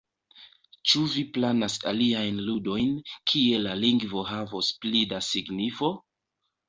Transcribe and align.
Ĉu 0.91 1.01
vi 1.15 1.23
planas 1.35 1.75
aliajn 1.91 2.41
ludojn, 2.47 2.95
kie 3.33 3.61
la 3.67 3.75
lingvo 3.85 4.25
havos 4.33 4.71
pli 4.83 5.05
da 5.13 5.21
signifo? 5.31 5.93